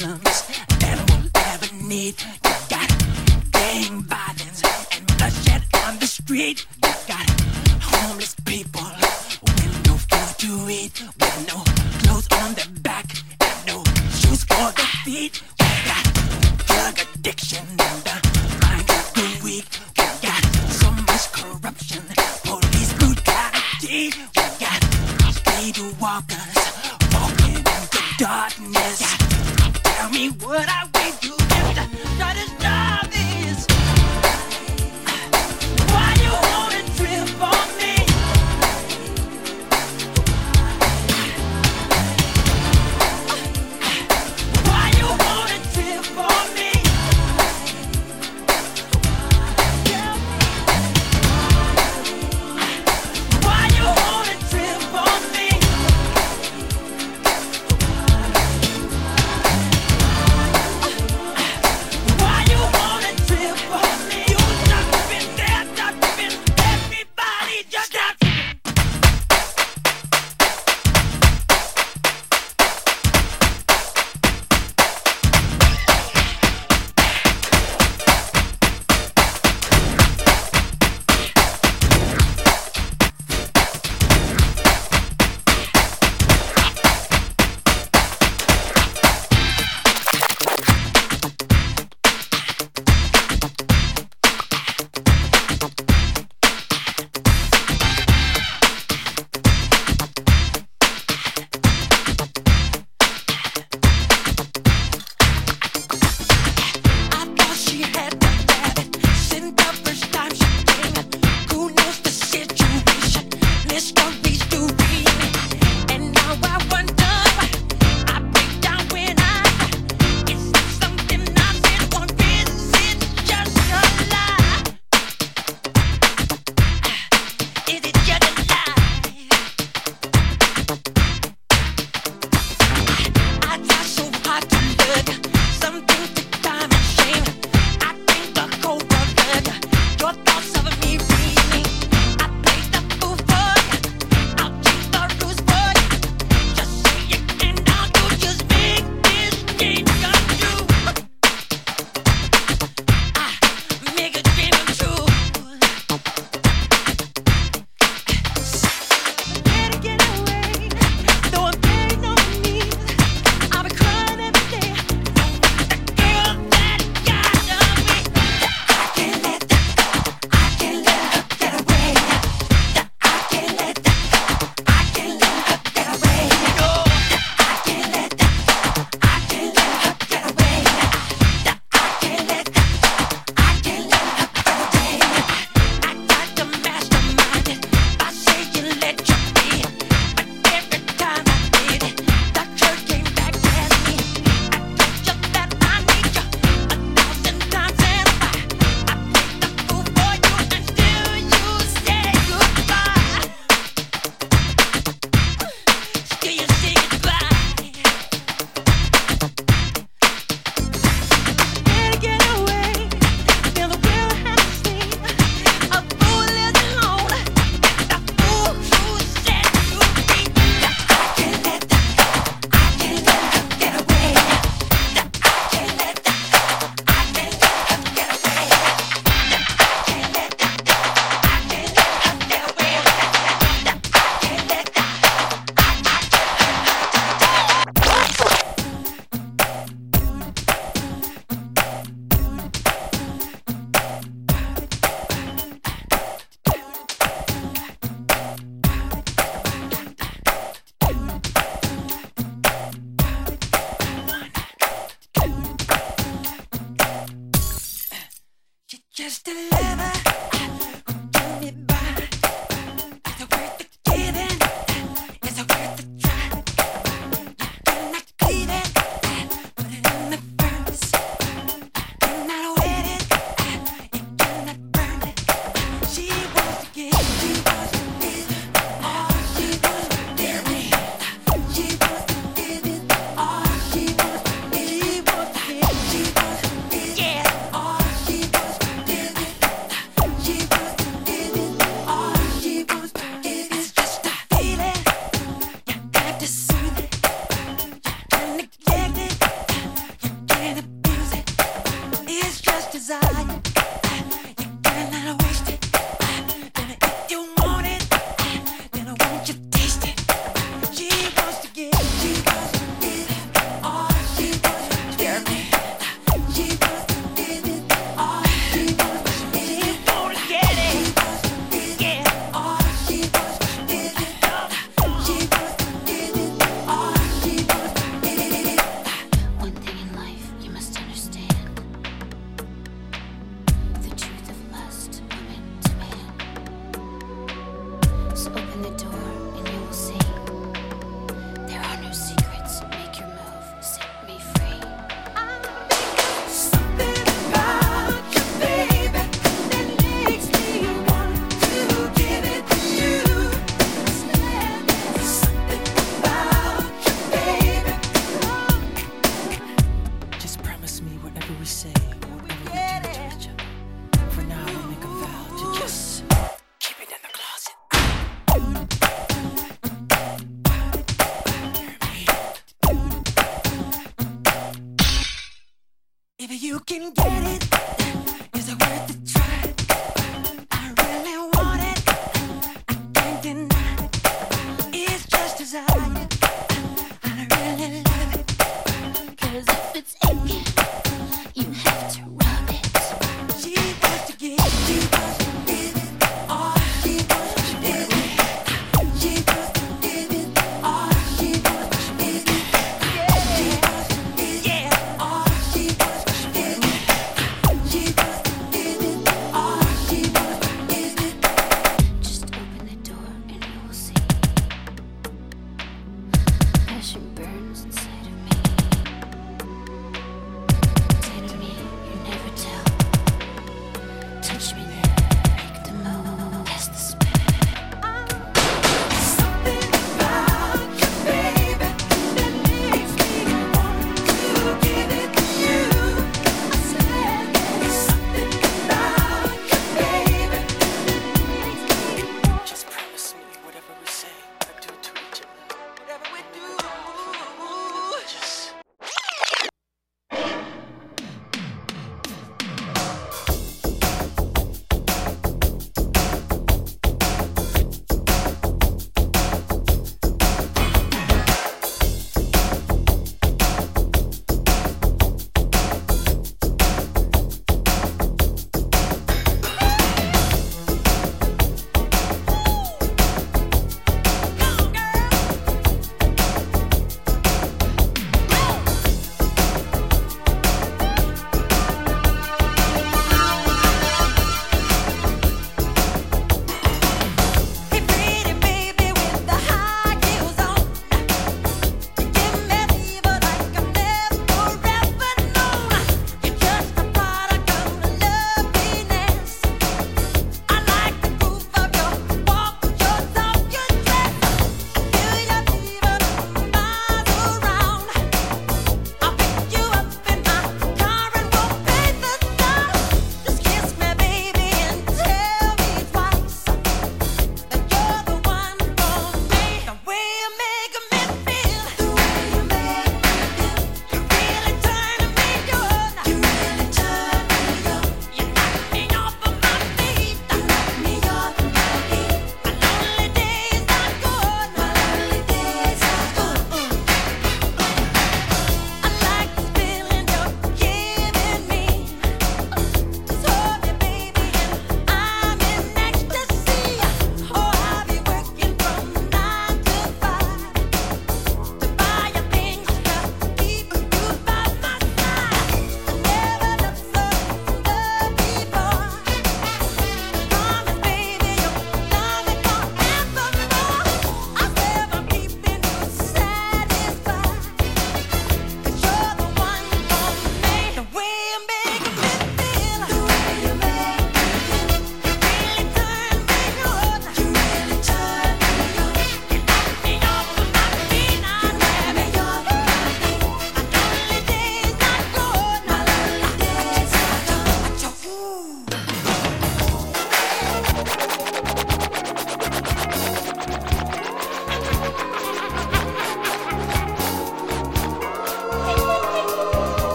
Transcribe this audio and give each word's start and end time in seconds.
problems. 0.00 0.49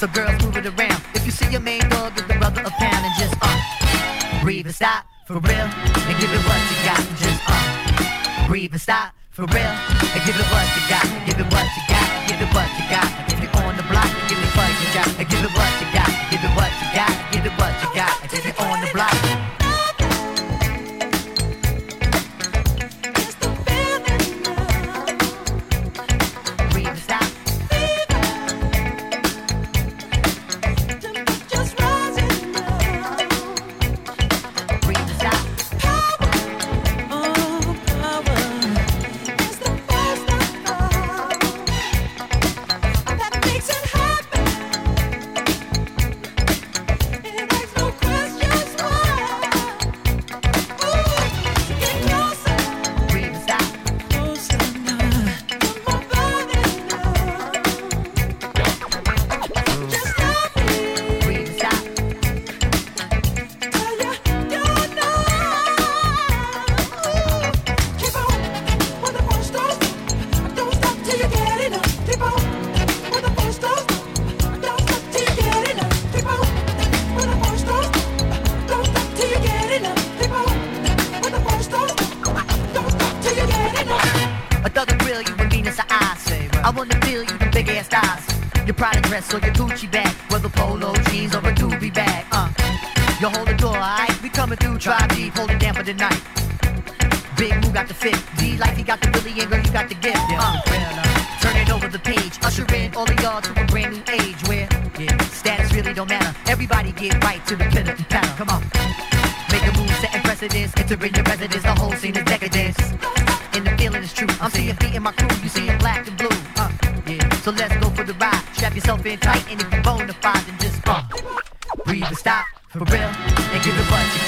So 0.00 0.06
girls, 0.06 0.42
move 0.42 0.56
it 0.56 0.64
around. 0.64 1.02
If 1.14 1.26
you 1.26 1.30
see 1.30 1.50
your 1.50 1.60
main 1.60 1.86
dog, 1.90 2.16
get 2.16 2.26
the 2.26 2.32
brother 2.38 2.62
a 2.62 2.70
pound 2.70 3.04
and 3.04 3.14
just 3.18 3.34
uh, 3.42 4.40
breathe 4.40 4.64
and 4.64 4.74
stop 4.74 5.04
for 5.26 5.34
real 5.34 5.52
and 5.52 6.18
give 6.18 6.32
it 6.32 6.40
what 6.48 6.60
you 6.70 6.76
got. 6.86 7.00
Just 7.18 7.42
uh, 7.46 8.46
breathe 8.46 8.72
and 8.72 8.80
stop 8.80 9.12
for 9.28 9.42
real 9.42 9.58
and 9.58 10.24
give 10.24 10.36
it 10.40 10.46
what 10.50 10.66
you 10.74 10.88
got. 10.88 11.04
Give 11.26 11.38
it 11.38 11.52
what 11.52 11.66
you 11.76 11.82
got. 11.86 11.89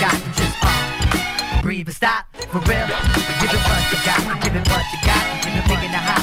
got, 0.02 0.18
just. 0.34 1.62
Breathe 1.62 1.86
and 1.86 1.94
stop, 1.94 2.26
for 2.50 2.58
real. 2.58 2.86
Give 3.38 3.54
it 3.54 3.62
what 3.68 3.92
you 3.92 3.98
got, 4.04 4.42
give 4.42 4.56
it 4.56 4.68
what 4.68 4.84
you 4.90 4.98
got. 5.06 5.54
You're 5.54 5.62
thinking 5.62 5.92
the 5.92 5.98
high. 5.98 6.21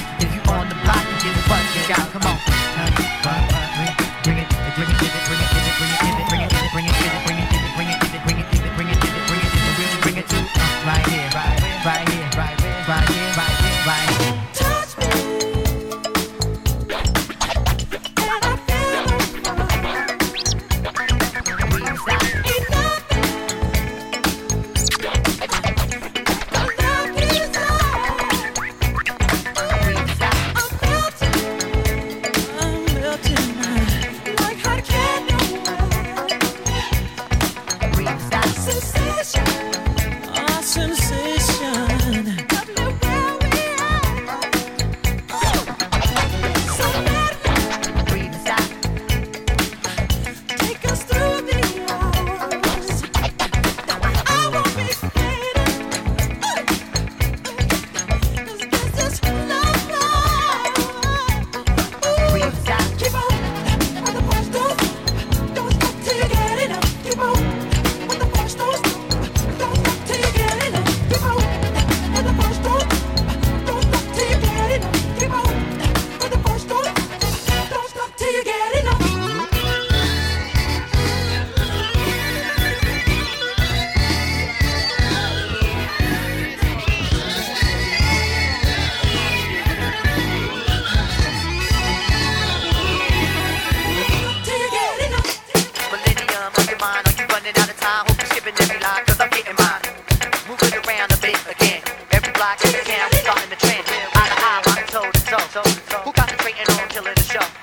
show. 107.30 107.59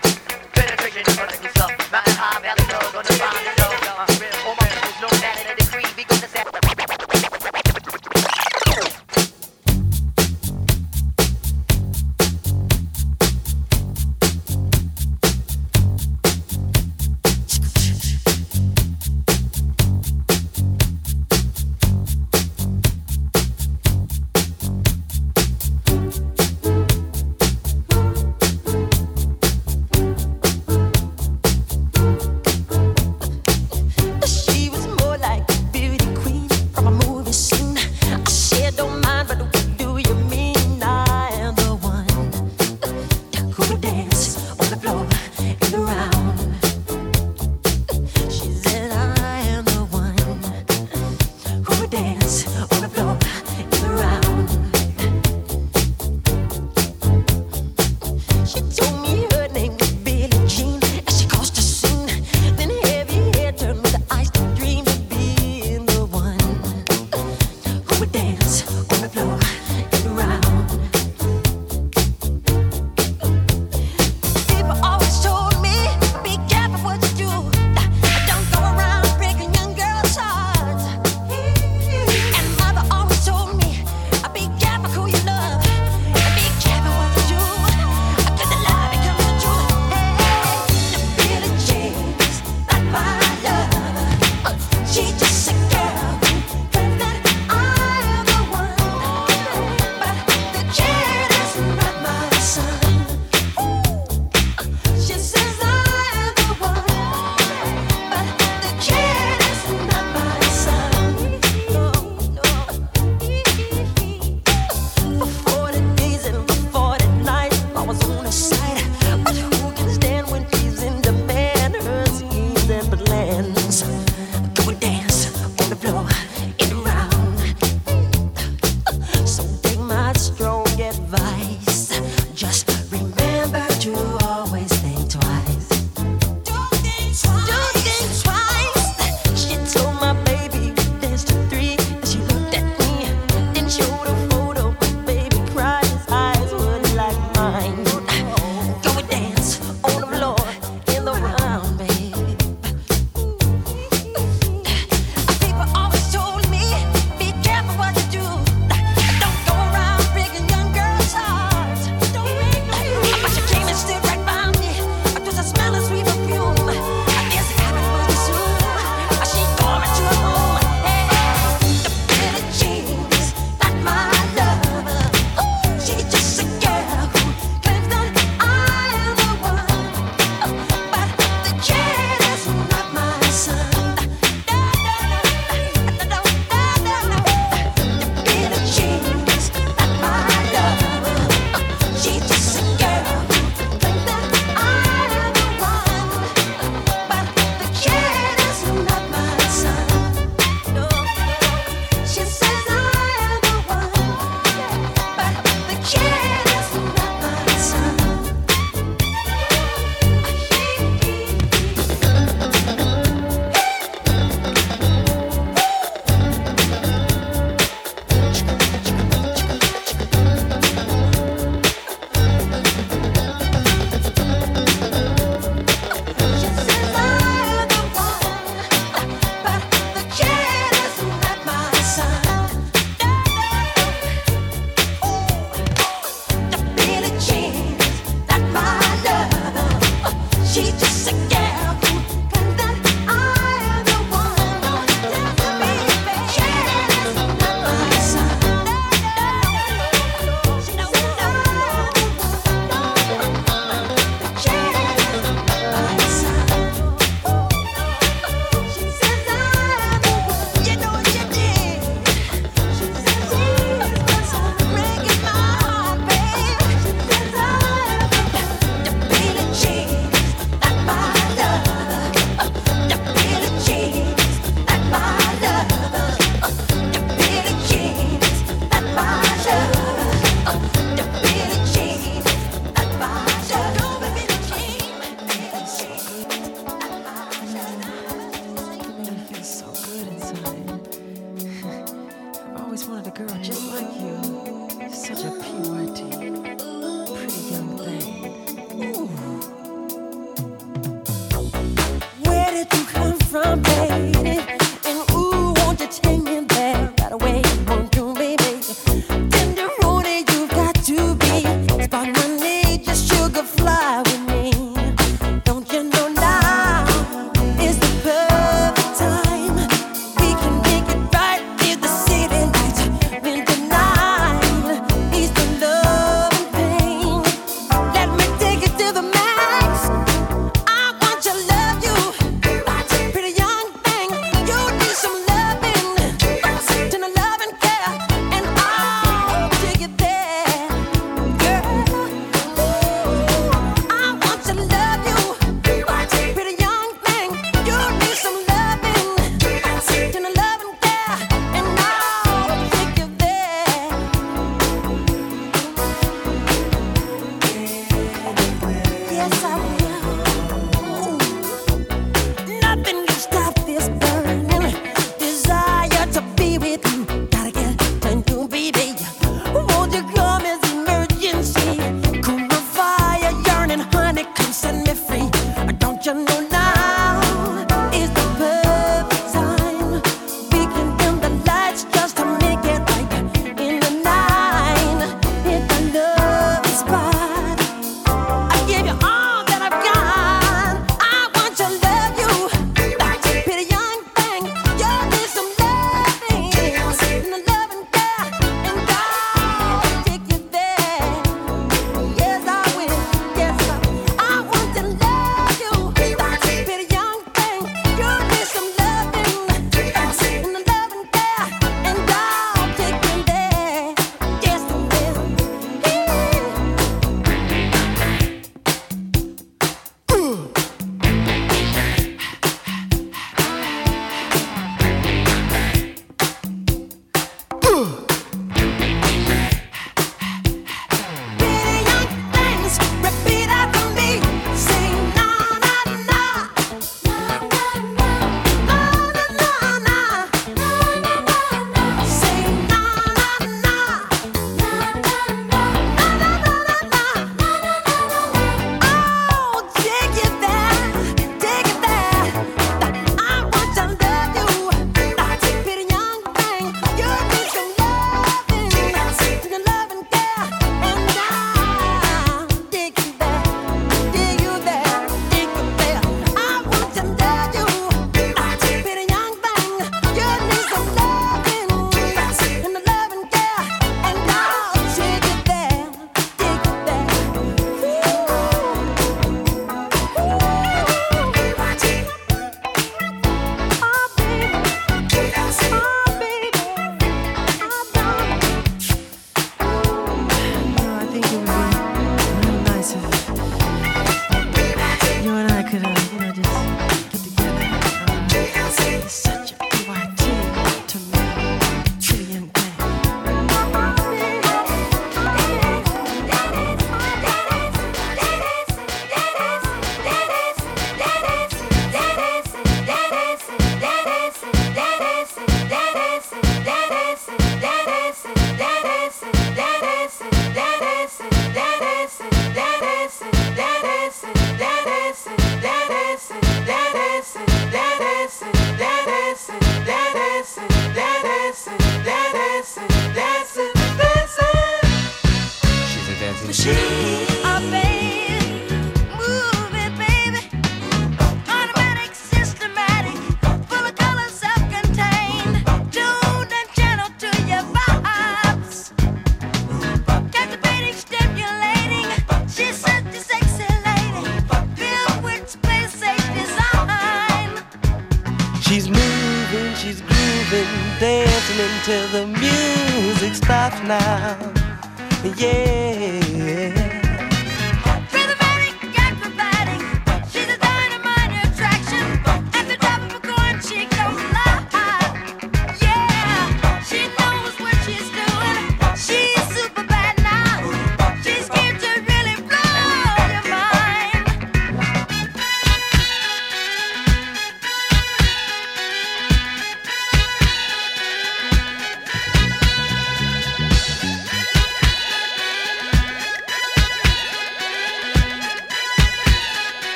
the 562.13 562.36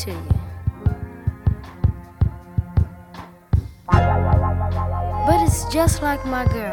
to 0.00 0.10
you. 0.10 0.40
But 5.26 5.42
it's 5.46 5.64
just 5.66 6.00
like 6.02 6.24
my 6.24 6.46
girl. 6.46 6.72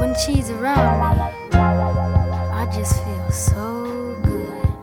When 0.00 0.14
she's 0.16 0.50
around 0.50 0.98
me, 0.98 1.22
I 1.52 2.68
just 2.74 3.04
feel 3.04 3.30
so 3.30 4.16
good. 4.24 4.74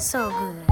So 0.00 0.30
good. 0.30 0.63